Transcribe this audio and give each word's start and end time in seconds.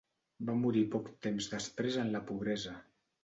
Va 0.45 0.53
morir 0.61 0.81
poc 0.95 1.11
temps 1.27 1.49
després 1.53 1.99
en 2.05 2.09
la 2.17 2.25
pobresa. 2.31 2.75